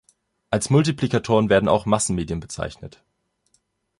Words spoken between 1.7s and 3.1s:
Massenmedien bezeichnet.